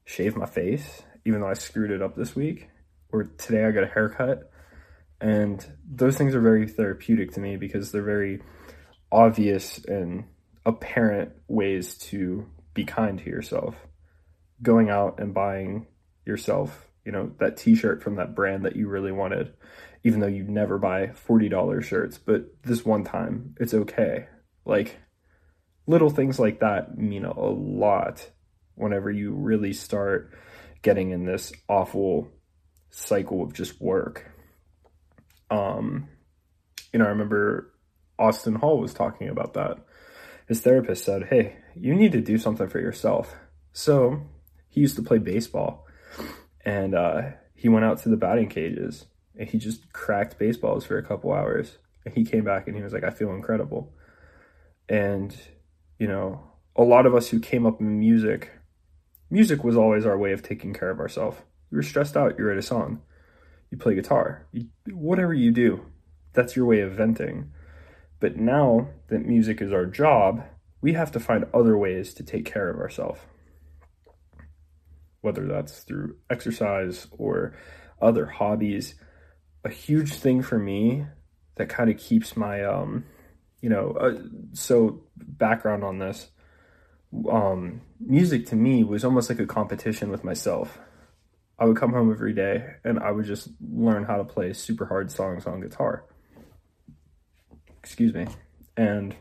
shave 0.09 0.35
my 0.37 0.47
face, 0.47 1.03
even 1.27 1.43
though 1.43 1.49
I 1.49 1.53
screwed 1.53 1.91
it 1.91 2.01
up 2.01 2.17
this 2.17 2.35
week, 2.35 2.71
or 3.13 3.25
today 3.25 3.67
I 3.67 3.73
got 3.73 3.85
a 3.85 3.89
haircut. 3.89 4.51
And 5.21 5.65
those 5.87 6.17
things 6.17 6.35
are 6.35 6.41
very 6.41 6.67
therapeutic 6.67 7.33
to 7.33 7.41
me 7.41 7.57
because 7.57 7.93
they're 7.93 8.03
very 8.03 8.41
obvious 9.13 9.85
and 9.85 10.25
apparent 10.65 11.33
ways 11.47 11.99
to 11.99 12.49
be 12.73 12.85
kind 12.85 13.19
to 13.19 13.29
yourself. 13.29 13.77
Going 14.63 14.89
out 14.89 15.21
and 15.21 15.35
buying 15.35 15.87
yourself, 16.25 16.89
you 17.05 17.13
know, 17.13 17.33
that 17.39 17.59
t 17.59 17.75
shirt 17.75 18.03
from 18.03 18.17
that 18.17 18.35
brand 18.35 18.65
that 18.65 18.77
you 18.77 18.89
really 18.89 19.13
wanted, 19.13 19.53
even 20.05 20.21
though 20.21 20.27
you 20.27 20.43
never 20.43 20.79
buy 20.79 21.09
$40 21.09 21.85
shirts, 21.85 22.17
but 22.17 22.47
this 22.63 22.83
one 22.83 23.05
time, 23.05 23.55
it's 23.61 23.75
okay. 23.75 24.29
Like, 24.65 24.97
little 25.87 26.11
things 26.11 26.39
like 26.39 26.61
that 26.61 26.97
mean 26.97 27.27
a 27.27 27.39
lot 27.39 28.31
whenever 28.79 29.11
you 29.11 29.33
really 29.33 29.73
start 29.73 30.33
getting 30.83 31.11
in 31.11 31.25
this 31.25 31.53
awful 31.69 32.29
cycle 32.91 33.43
of 33.43 33.53
just 33.53 33.81
work. 33.81 34.31
Um, 35.51 36.09
you 36.93 36.99
know, 36.99 37.07
I 37.07 37.09
remember 37.09 37.73
Austin 38.19 38.55
Hall 38.55 38.81
was 38.81 38.95
talking 38.95 39.29
about 39.29 39.55
that 39.55 39.79
his 40.49 40.63
therapist 40.63 41.05
said, 41.05 41.25
Hey, 41.25 41.57
you 41.77 41.95
need 41.95 42.13
to 42.13 42.21
do 42.21 42.39
something 42.39 42.69
for 42.69 42.81
yourself. 42.81 43.35
So 43.73 44.23
he 44.69 44.81
used 44.81 44.97
to 44.97 45.03
play 45.03 45.19
baseball 45.19 45.87
and 46.65 46.95
uh, 46.95 47.23
he 47.55 47.69
went 47.69 47.85
out 47.85 47.99
to 47.99 48.09
the 48.09 48.17
batting 48.17 48.49
cages 48.49 49.05
and 49.39 49.49
he 49.49 49.59
just 49.59 49.93
cracked 49.93 50.39
baseballs 50.39 50.85
for 50.85 50.97
a 50.97 51.05
couple 51.05 51.33
hours. 51.33 51.77
And 52.05 52.15
he 52.15 52.25
came 52.25 52.45
back 52.45 52.67
and 52.67 52.77
he 52.77 52.83
was 52.83 52.93
like, 52.93 53.05
I 53.05 53.11
feel 53.11 53.33
incredible. 53.35 53.93
And, 54.89 55.37
you 55.99 56.09
know, 56.09 56.43
a 56.75 56.83
lot 56.83 57.05
of 57.05 57.15
us 57.15 57.29
who 57.29 57.41
came 57.41 57.67
up 57.67 57.81
in 57.81 58.01
music, 58.01 58.51
music 59.31 59.65
was 59.65 59.77
always 59.77 60.07
our 60.07 60.19
way 60.19 60.33
of 60.33 60.43
taking 60.43 60.73
care 60.73 60.91
of 60.91 61.01
ourselves. 61.01 61.39
You 61.71 61.77
were 61.77 61.83
stressed 61.83 62.17
out, 62.17 62.39
you 62.39 62.45
write 62.45 62.59
a 62.59 62.63
song, 62.63 63.03
you 63.71 63.79
play 63.79 63.95
guitar, 63.95 64.47
you, 64.53 64.67
whatever 64.93 65.35
you 65.35 65.51
do, 65.51 65.85
that's 66.33 66.57
your 66.57 66.67
way 66.67 66.81
of 66.81 66.93
venting. 66.93 67.51
But 68.21 68.37
now 68.37 68.89
that 69.09 69.27
music 69.27 69.61
is 69.61 69.73
our 69.73 69.87
job, 69.87 70.43
we 70.81 70.93
have 70.95 71.13
to 71.13 71.21
find 71.21 71.47
other 71.53 71.77
ways 71.77 72.15
to 72.15 72.23
take 72.23 72.45
care 72.45 72.71
of 72.71 72.79
ourselves. 72.79 73.21
Whether 75.21 75.47
that's 75.47 75.81
through 75.81 76.17
exercise 76.31 77.07
or 77.13 77.55
other 78.01 78.27
hobbies. 78.27 78.95
A 79.65 79.69
huge 79.69 80.15
thing 80.15 80.43
for 80.43 80.59
me 80.59 81.07
that 81.57 81.69
kind 81.69 81.91
of 81.91 81.99
keeps 81.99 82.37
my, 82.37 82.65
um, 82.65 83.05
you 83.61 83.69
know, 83.69 83.97
uh, 84.01 84.23
so 84.53 85.03
background 85.17 85.85
on 85.85 85.99
this 85.99 86.31
um, 87.31 87.81
music 88.01 88.47
to 88.47 88.57
me 88.57 88.85
was 88.85 89.05
almost 89.05 89.29
like 89.29 89.41
a 89.41 89.47
competition 89.47 90.11
with 90.11 90.25
myself. 90.25 90.79
I 91.59 91.65
would 91.65 91.77
come 91.77 91.93
home 91.93 92.11
every 92.13 92.33
day 92.35 92.65
and 92.85 92.99
I 92.99 93.11
would 93.11 93.27
just 93.27 93.49
learn 93.61 94.05
how 94.05 94.17
to 94.17 94.25
play 94.25 94.53
super 94.53 94.87
hard 94.87 95.11
songs 95.11 95.47
on 95.47 95.61
guitar 95.61 96.05
excuse 97.89 98.13
me. 98.13 98.27
And 98.77 99.17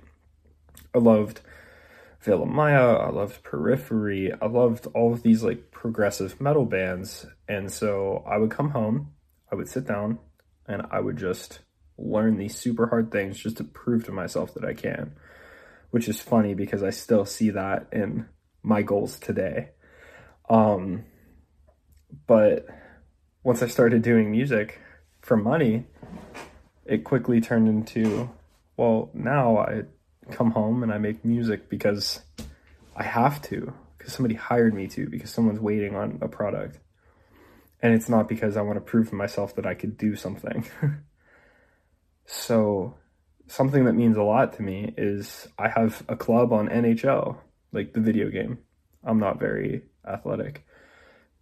I 0.94 1.00
loved 1.00 1.39
Veil 2.20 2.44
of 2.44 2.50
Maya, 2.50 2.96
I 2.96 3.10
loved 3.10 3.44
Periphery, 3.44 4.34
I 4.41 4.46
loved 4.48 4.88
all 4.88 5.13
of 5.13 5.24
these 5.24 5.41
like 5.41 5.72
progressive 5.72 6.41
metal 6.41 6.65
bands. 6.65 7.25
And 7.48 7.72
so 7.72 8.24
I 8.27 8.38
would 8.38 8.51
come 8.51 8.72
home, 8.72 9.13
I 9.50 9.56
would 9.56 9.70
sit 9.70 9.88
down, 9.88 10.20
and 10.67 10.84
I 10.91 11.00
would 11.00 11.15
just 11.15 11.60
learn 11.98 12.38
these 12.38 12.56
super 12.56 12.88
hard 12.88 13.10
things 13.10 13.39
just 13.39 13.58
to 13.58 13.63
prove 13.63 14.03
to 14.06 14.12
myself 14.12 14.53
that 14.56 14.65
I 14.65 14.74
can. 14.74 15.13
Which 15.98 16.08
is 16.08 16.22
funny 16.22 16.54
because 16.54 16.84
I 16.84 16.92
still 16.92 17.25
see 17.25 17.50
that 17.50 17.88
in 17.92 18.27
my 18.62 18.84
goals 18.84 19.18
today. 19.18 19.70
Um, 20.48 21.06
but 22.27 22.68
once 23.42 23.63
I 23.63 23.68
started 23.68 24.04
doing 24.04 24.30
music 24.30 24.80
for 25.22 25.36
money, 25.36 25.88
it 26.86 27.04
quickly 27.04 27.42
turned 27.42 27.68
into 27.68 28.30
well, 28.77 29.10
now 29.16 29.58
I 29.58 29.86
come 30.30 30.51
home 30.51 30.84
and 30.84 30.94
I 30.94 31.00
make 31.00 31.25
music 31.25 31.68
because 31.68 32.20
I 32.96 33.01
have 33.01 33.42
to, 33.50 33.74
because 33.98 34.13
somebody 34.13 34.36
hired 34.36 34.75
me 34.75 34.86
to, 34.89 35.10
because 35.10 35.32
someone's 35.32 35.60
waiting 35.60 35.96
on 35.96 36.20
a 36.22 36.27
product. 36.27 36.77
And 37.82 37.96
it's 37.96 38.08
not 38.08 38.30
because 38.30 38.56
I 38.56 38.62
want 38.62 38.77
to 38.77 38.82
prove 38.82 39.10
to 39.10 39.16
myself 39.16 39.56
that 39.56 39.66
I 39.66 39.74
could 39.74 39.98
do 39.98 40.16
something. 40.16 40.63
so, 42.27 42.97
something 43.48 43.86
that 43.86 43.94
means 43.94 44.18
a 44.18 44.24
lot 44.24 44.54
to 44.54 44.62
me 44.62 44.94
is 44.98 45.48
I 45.58 45.70
have 45.70 46.04
a 46.08 46.16
club 46.16 46.54
on 46.54 46.70
NHL, 46.70 47.38
like 47.72 47.94
the 47.94 48.01
video 48.01 48.30
game. 48.30 48.60
I'm 49.04 49.20
not 49.20 49.39
very 49.39 49.84
athletic. 50.08 50.66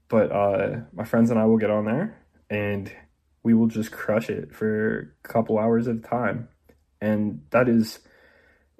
But 0.07 0.31
uh, 0.31 0.81
my 0.93 1.03
friends 1.03 1.31
and 1.31 1.39
I 1.39 1.45
will 1.45 1.57
get 1.57 1.71
on 1.71 1.85
there 1.85 2.21
and 2.49 2.91
we 3.43 3.53
will 3.53 3.67
just 3.67 3.91
crush 3.91 4.29
it 4.29 4.53
for 4.53 5.15
a 5.23 5.27
couple 5.27 5.57
hours 5.57 5.87
at 5.87 5.95
a 5.95 5.99
time 5.99 6.49
and 7.01 7.41
that 7.51 7.69
is 7.69 7.99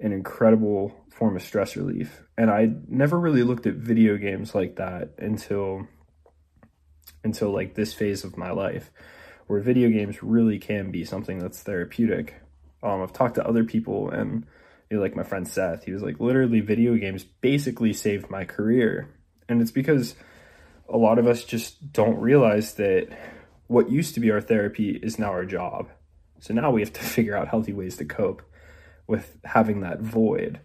an 0.00 0.12
incredible 0.12 0.92
form 1.10 1.36
of 1.36 1.42
stress 1.42 1.76
relief. 1.76 2.22
And 2.36 2.50
I 2.50 2.70
never 2.88 3.18
really 3.18 3.42
looked 3.42 3.66
at 3.66 3.74
video 3.74 4.16
games 4.16 4.54
like 4.54 4.76
that 4.76 5.14
until 5.18 5.86
until 7.24 7.50
like 7.50 7.74
this 7.74 7.92
phase 7.92 8.24
of 8.24 8.36
my 8.36 8.50
life, 8.50 8.90
where 9.46 9.60
video 9.60 9.88
games 9.88 10.22
really 10.22 10.58
can 10.58 10.90
be 10.90 11.04
something 11.04 11.38
that's 11.38 11.62
therapeutic. 11.62 12.34
Um, 12.82 13.02
I've 13.02 13.12
talked 13.12 13.36
to 13.36 13.46
other 13.46 13.64
people, 13.64 14.10
and 14.10 14.46
you 14.90 14.96
know, 14.96 15.02
like 15.02 15.16
my 15.16 15.22
friend 15.22 15.46
Seth, 15.46 15.84
he 15.84 15.92
was 15.92 16.02
like, 16.02 16.20
literally, 16.20 16.60
video 16.60 16.96
games 16.96 17.24
basically 17.24 17.92
saved 17.92 18.30
my 18.30 18.44
career, 18.44 19.08
and 19.48 19.60
it's 19.60 19.70
because 19.70 20.14
a 20.88 20.96
lot 20.96 21.18
of 21.18 21.26
us 21.26 21.44
just 21.44 21.92
don't 21.92 22.18
realize 22.18 22.74
that 22.74 23.08
what 23.66 23.90
used 23.90 24.14
to 24.14 24.20
be 24.20 24.30
our 24.30 24.40
therapy 24.40 24.90
is 24.90 25.18
now 25.18 25.30
our 25.30 25.44
job 25.44 25.88
so 26.40 26.54
now 26.54 26.70
we 26.70 26.80
have 26.80 26.92
to 26.92 27.00
figure 27.04 27.36
out 27.36 27.48
healthy 27.48 27.72
ways 27.72 27.96
to 27.96 28.04
cope 28.04 28.42
with 29.06 29.38
having 29.44 29.80
that 29.80 30.00
void. 30.00 30.60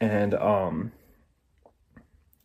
And 0.00 0.34
um 0.34 0.92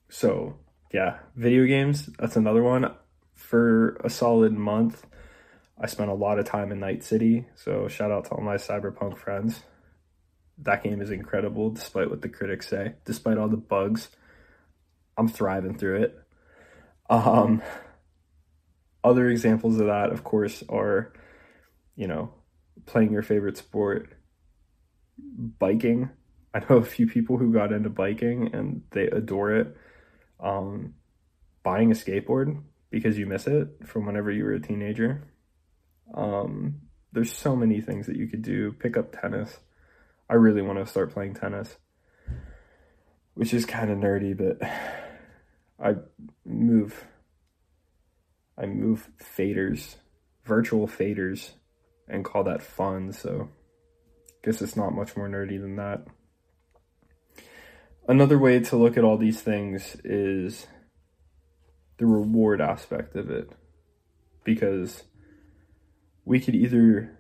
so 0.09 0.55
yeah, 0.91 1.17
video 1.35 1.65
games, 1.65 2.07
that's 2.19 2.35
another 2.35 2.63
one. 2.63 2.93
For 3.33 3.95
a 4.03 4.09
solid 4.09 4.53
month, 4.53 5.05
I 5.79 5.87
spent 5.87 6.09
a 6.09 6.15
lot 6.15 6.39
of 6.39 6.45
time 6.45 6.71
in 6.71 6.79
Night 6.79 7.03
City. 7.03 7.47
So 7.55 7.87
shout 7.87 8.11
out 8.11 8.25
to 8.25 8.31
all 8.31 8.43
my 8.43 8.55
cyberpunk 8.55 9.17
friends. 9.17 9.61
That 10.59 10.83
game 10.83 11.01
is 11.01 11.11
incredible 11.11 11.71
despite 11.71 12.09
what 12.09 12.21
the 12.21 12.29
critics 12.29 12.67
say, 12.67 12.93
despite 13.05 13.37
all 13.37 13.49
the 13.49 13.57
bugs. 13.57 14.09
I'm 15.17 15.27
thriving 15.27 15.77
through 15.77 16.03
it. 16.03 16.19
Um 17.09 17.61
other 19.03 19.27
examples 19.29 19.79
of 19.79 19.87
that, 19.87 20.11
of 20.11 20.23
course, 20.23 20.63
are 20.69 21.11
you 21.95 22.07
know, 22.07 22.33
playing 22.85 23.11
your 23.11 23.21
favorite 23.21 23.57
sport, 23.57 24.13
biking. 25.17 26.09
I 26.53 26.59
know 26.59 26.77
a 26.77 26.83
few 26.83 27.07
people 27.07 27.37
who 27.37 27.53
got 27.53 27.71
into 27.71 27.89
biking 27.89 28.53
and 28.53 28.83
they 28.91 29.07
adore 29.07 29.51
it. 29.55 29.77
Um, 30.39 30.95
buying 31.63 31.91
a 31.91 31.95
skateboard 31.95 32.61
because 32.89 33.17
you 33.17 33.25
miss 33.25 33.47
it 33.47 33.69
from 33.85 34.05
whenever 34.05 34.31
you 34.31 34.43
were 34.43 34.53
a 34.53 34.59
teenager. 34.59 35.27
Um, 36.13 36.81
there's 37.11 37.35
so 37.35 37.55
many 37.55 37.81
things 37.81 38.07
that 38.07 38.15
you 38.15 38.27
could 38.27 38.41
do. 38.41 38.71
Pick 38.73 38.97
up 38.97 39.19
tennis. 39.19 39.59
I 40.29 40.35
really 40.35 40.61
want 40.61 40.79
to 40.79 40.85
start 40.85 41.13
playing 41.13 41.35
tennis, 41.35 41.77
which 43.35 43.53
is 43.53 43.65
kind 43.65 43.91
of 43.91 43.99
nerdy, 43.99 44.35
but 44.35 44.67
I 45.79 45.95
move 46.45 47.05
I 48.57 48.65
move 48.65 49.09
faders, 49.19 49.95
virtual 50.45 50.87
faders 50.87 51.51
and 52.07 52.23
call 52.23 52.43
that 52.43 52.61
fun, 52.61 53.11
so 53.11 53.49
guess 54.43 54.61
it's 54.61 54.75
not 54.75 54.93
much 54.93 55.15
more 55.15 55.29
nerdy 55.29 55.59
than 55.59 55.75
that. 55.77 56.05
Another 58.07 58.37
way 58.37 58.59
to 58.59 58.75
look 58.75 58.97
at 58.97 59.03
all 59.03 59.17
these 59.17 59.41
things 59.41 59.95
is 60.03 60.67
the 61.97 62.05
reward 62.05 62.59
aspect 62.59 63.15
of 63.15 63.29
it. 63.29 63.49
Because 64.43 65.03
we 66.25 66.39
could 66.39 66.55
either 66.55 67.17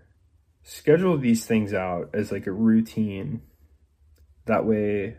schedule 0.63 1.17
these 1.17 1.45
things 1.45 1.73
out 1.73 2.09
as 2.13 2.31
like 2.31 2.47
a 2.47 2.51
routine. 2.51 3.41
That 4.45 4.65
way, 4.65 5.17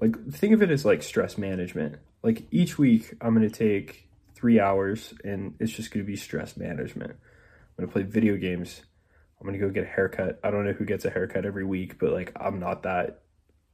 like, 0.00 0.32
think 0.32 0.52
of 0.52 0.62
it 0.62 0.70
as 0.70 0.84
like 0.84 1.02
stress 1.02 1.38
management. 1.38 1.96
Like, 2.22 2.46
each 2.50 2.78
week, 2.78 3.14
I'm 3.20 3.34
going 3.34 3.48
to 3.48 3.54
take 3.54 4.08
three 4.34 4.60
hours 4.60 5.14
and 5.24 5.54
it's 5.58 5.72
just 5.72 5.90
going 5.90 6.04
to 6.04 6.10
be 6.10 6.16
stress 6.16 6.56
management. 6.56 7.12
I'm 7.12 7.84
going 7.84 7.88
to 7.88 7.92
play 7.92 8.02
video 8.02 8.36
games. 8.36 8.82
I'm 9.38 9.46
going 9.46 9.58
to 9.58 9.66
go 9.66 9.72
get 9.72 9.84
a 9.84 9.86
haircut. 9.86 10.38
I 10.44 10.50
don't 10.50 10.64
know 10.64 10.72
who 10.72 10.84
gets 10.84 11.04
a 11.04 11.10
haircut 11.10 11.46
every 11.46 11.64
week, 11.64 11.98
but 11.98 12.12
like, 12.12 12.32
I'm 12.38 12.60
not 12.60 12.82
that, 12.82 13.22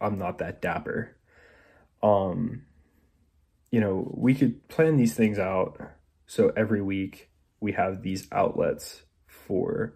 I'm 0.00 0.18
not 0.18 0.38
that 0.38 0.62
dapper. 0.62 1.16
Um, 2.02 2.62
you 3.72 3.80
know, 3.80 4.08
we 4.14 4.34
could 4.34 4.68
plan 4.68 4.96
these 4.96 5.14
things 5.14 5.38
out 5.38 5.80
so 6.26 6.52
every 6.56 6.82
week 6.82 7.30
we 7.60 7.72
have 7.72 8.02
these 8.02 8.28
outlets 8.30 9.02
for 9.46 9.94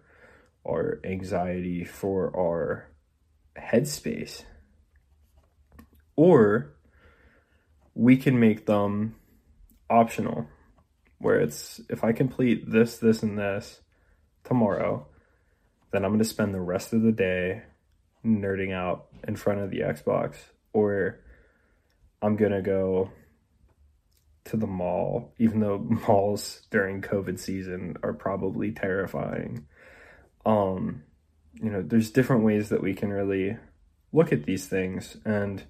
our 0.65 0.99
anxiety, 1.03 1.83
for 1.83 2.35
our 2.35 2.87
headspace. 3.57 4.43
Or 6.15 6.73
we 7.93 8.17
can 8.17 8.39
make 8.39 8.65
them 8.65 9.15
optional, 9.89 10.47
where 11.19 11.39
it's 11.39 11.81
if 11.89 12.03
I 12.03 12.11
complete 12.11 12.71
this, 12.71 12.97
this, 12.97 13.23
and 13.23 13.37
this 13.37 13.81
tomorrow, 14.43 15.07
then 15.91 16.05
I'm 16.05 16.11
going 16.11 16.19
to 16.19 16.25
spend 16.25 16.53
the 16.53 16.61
rest 16.61 16.93
of 16.93 17.01
the 17.01 17.11
day 17.11 17.63
nerding 18.25 18.73
out 18.73 19.07
in 19.27 19.35
front 19.35 19.59
of 19.59 19.71
the 19.71 19.79
Xbox. 19.79 20.35
Or 20.73 21.19
I'm 22.21 22.37
going 22.37 22.51
to 22.51 22.61
go 22.61 23.11
to 24.45 24.57
the 24.57 24.67
mall, 24.67 25.33
even 25.37 25.59
though 25.59 25.77
malls 26.07 26.61
during 26.69 27.01
COVID 27.01 27.39
season 27.39 27.97
are 28.03 28.13
probably 28.13 28.71
terrifying. 28.71 29.65
Um, 30.45 31.03
you 31.61 31.69
know, 31.69 31.81
there's 31.81 32.11
different 32.11 32.43
ways 32.43 32.69
that 32.69 32.81
we 32.81 32.93
can 32.93 33.09
really 33.09 33.57
look 34.11 34.31
at 34.31 34.45
these 34.45 34.67
things 34.67 35.17
and 35.25 35.63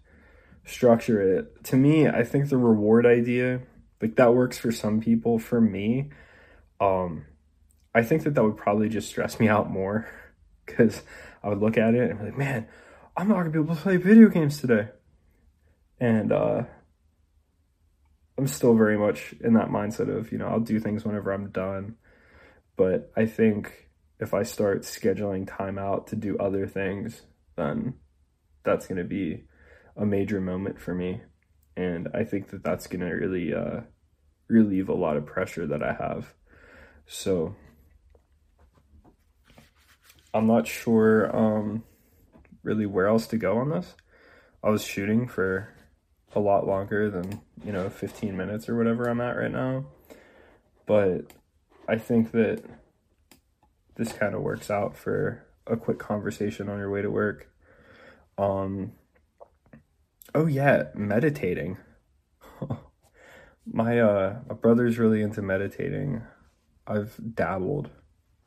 structure 0.65 1.21
it. 1.37 1.63
To 1.65 1.75
me, 1.75 2.07
I 2.07 2.23
think 2.23 2.49
the 2.49 2.57
reward 2.57 3.05
idea, 3.05 3.61
like 4.01 4.15
that 4.15 4.33
works 4.33 4.57
for 4.57 4.71
some 4.71 5.01
people. 5.01 5.39
For 5.39 5.59
me, 5.59 6.09
um, 6.79 7.25
I 7.93 8.03
think 8.03 8.23
that 8.23 8.35
that 8.35 8.43
would 8.43 8.57
probably 8.57 8.89
just 8.89 9.09
stress 9.09 9.39
me 9.39 9.47
out 9.47 9.69
more 9.69 10.07
because 10.65 11.01
I 11.43 11.49
would 11.49 11.59
look 11.59 11.77
at 11.77 11.95
it 11.95 12.09
and 12.09 12.19
be 12.19 12.25
like, 12.25 12.37
man, 12.37 12.67
I'm 13.17 13.27
not 13.27 13.37
gonna 13.37 13.49
be 13.49 13.59
able 13.59 13.75
to 13.75 13.81
play 13.81 13.97
video 13.97 14.29
games 14.29 14.61
today. 14.61 14.87
And 15.99 16.31
uh, 16.31 16.63
I'm 18.41 18.47
still 18.47 18.73
very 18.73 18.97
much 18.97 19.35
in 19.41 19.53
that 19.53 19.69
mindset 19.69 20.09
of, 20.09 20.31
you 20.31 20.39
know, 20.39 20.47
I'll 20.47 20.59
do 20.59 20.79
things 20.79 21.05
whenever 21.05 21.31
I'm 21.31 21.51
done. 21.51 21.97
But 22.75 23.11
I 23.15 23.27
think 23.27 23.87
if 24.19 24.33
I 24.33 24.41
start 24.41 24.81
scheduling 24.81 25.47
time 25.47 25.77
out 25.77 26.07
to 26.07 26.15
do 26.15 26.39
other 26.39 26.65
things, 26.65 27.21
then 27.55 27.93
that's 28.63 28.87
going 28.87 28.97
to 28.97 29.03
be 29.03 29.43
a 29.95 30.07
major 30.07 30.41
moment 30.41 30.81
for 30.81 30.95
me. 30.95 31.21
And 31.77 32.07
I 32.15 32.23
think 32.23 32.49
that 32.49 32.63
that's 32.63 32.87
going 32.87 33.01
to 33.01 33.11
really 33.11 33.53
uh, 33.53 33.81
relieve 34.47 34.89
a 34.89 34.95
lot 34.95 35.17
of 35.17 35.27
pressure 35.27 35.67
that 35.67 35.83
I 35.83 35.93
have. 35.93 36.33
So 37.05 37.55
I'm 40.33 40.47
not 40.47 40.65
sure 40.65 41.29
um, 41.35 41.83
really 42.63 42.87
where 42.87 43.05
else 43.05 43.27
to 43.27 43.37
go 43.37 43.59
on 43.59 43.69
this. 43.69 43.93
I 44.63 44.71
was 44.71 44.83
shooting 44.83 45.27
for 45.27 45.75
a 46.33 46.39
lot 46.39 46.67
longer 46.67 47.09
than, 47.09 47.41
you 47.63 47.71
know, 47.71 47.89
15 47.89 48.35
minutes 48.35 48.69
or 48.69 48.77
whatever 48.77 49.09
I'm 49.09 49.21
at 49.21 49.37
right 49.37 49.51
now. 49.51 49.85
But 50.85 51.33
I 51.87 51.97
think 51.97 52.31
that 52.31 52.63
this 53.95 54.13
kind 54.13 54.33
of 54.33 54.41
works 54.41 54.69
out 54.71 54.95
for 54.95 55.45
a 55.67 55.77
quick 55.77 55.99
conversation 55.99 56.69
on 56.69 56.79
your 56.79 56.89
way 56.89 57.01
to 57.01 57.11
work. 57.11 57.49
Um 58.37 58.93
Oh 60.33 60.45
yeah, 60.45 60.83
meditating. 60.95 61.77
my 63.65 63.99
uh 63.99 64.39
my 64.47 64.55
brother's 64.55 64.97
really 64.97 65.21
into 65.21 65.41
meditating. 65.41 66.23
I've 66.87 67.19
dabbled. 67.35 67.89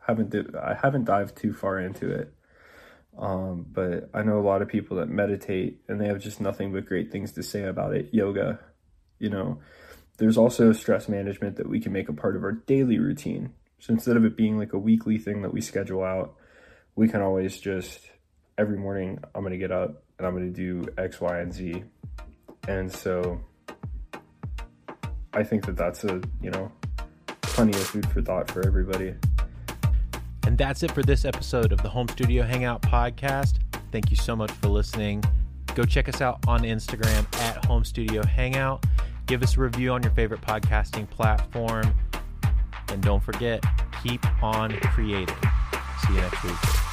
Haven't 0.07 0.31
di- 0.31 0.59
I 0.59 0.75
haven't 0.75 1.05
dived 1.05 1.37
too 1.37 1.53
far 1.53 1.79
into 1.79 2.11
it. 2.11 2.35
Um, 3.19 3.67
but 3.71 4.11
I 4.13 4.23
know 4.23 4.39
a 4.39 4.43
lot 4.43 4.63
of 4.63 4.69
people 4.69 4.97
that 4.97 5.09
meditate 5.09 5.81
and 5.89 6.01
they 6.01 6.07
have 6.07 6.21
just 6.21 6.41
nothing 6.41 6.73
but 6.73 6.87
great 6.87 7.13
things 7.13 7.33
to 7.33 7.43
say 7.43 7.65
about 7.65 7.95
it. 7.95 8.09
Yoga, 8.13 8.59
you 9.19 9.31
know, 9.31 9.61
there's 10.19 10.37
also 10.37 10.73
stress 10.73 11.09
management 11.09 11.57
that 11.57 11.69
we 11.69 11.81
can 11.81 11.93
make 11.93 12.09
a 12.09 12.13
part 12.13 12.37
of 12.37 12.43
our 12.43 12.53
daily 12.53 12.99
routine. 12.99 13.53
So 13.79 13.93
instead 13.93 14.17
of 14.17 14.25
it 14.25 14.37
being 14.37 14.59
like 14.59 14.73
a 14.73 14.79
weekly 14.79 15.19
thing 15.19 15.43
that 15.43 15.53
we 15.53 15.61
schedule 15.61 16.03
out, 16.03 16.35
we 16.97 17.09
can 17.09 17.23
always 17.23 17.59
just 17.59 18.01
every 18.57 18.79
morning 18.79 19.19
I'm 19.35 19.43
going 19.43 19.53
to 19.53 19.59
get 19.59 19.73
up 19.73 20.05
and 20.19 20.27
I'm 20.27 20.35
going 20.35 20.53
to 20.53 20.57
do 20.57 20.89
X, 20.97 21.21
Y, 21.21 21.39
and 21.39 21.53
Z. 21.53 21.85
And 22.69 22.91
so 22.91 23.41
I 25.33 25.43
think 25.43 25.67
that 25.67 25.77
that's 25.77 26.05
a, 26.05 26.21
you 26.41 26.51
know, 26.51 26.71
plenty 27.43 27.73
of 27.73 27.87
food 27.87 28.09
for 28.11 28.23
thought 28.23 28.51
for 28.51 28.67
everybody. 28.67 29.15
And 30.55 30.59
that's 30.61 30.85
it 30.85 30.93
for 30.93 31.03
this 31.03 31.25
episode 31.25 31.73
of 31.73 31.83
the 31.83 31.89
Home 31.89 32.07
Studio 32.07 32.45
Hangout 32.45 32.81
podcast. 32.81 33.55
Thank 33.91 34.11
you 34.11 34.17
so 34.17 34.37
much 34.37 34.53
for 34.53 34.69
listening. 34.69 35.25
Go 35.75 35.83
check 35.83 36.09
us 36.09 36.21
out 36.21 36.39
on 36.47 36.61
Instagram 36.61 37.27
at 37.41 37.65
Home 37.65 37.85
Studio 37.85 38.25
Hangout. 38.25 38.85
Give 39.27 39.43
us 39.43 39.57
a 39.57 39.61
review 39.61 39.91
on 39.91 40.05
your 40.05 40.13
favorite 40.13 40.43
podcasting 40.43 41.11
platform. 41.11 41.93
And 42.87 43.03
don't 43.03 43.21
forget, 43.21 43.65
keep 44.05 44.25
on 44.45 44.71
creating. 44.95 45.35
See 46.07 46.15
you 46.15 46.21
next 46.21 46.45
week. 46.45 46.84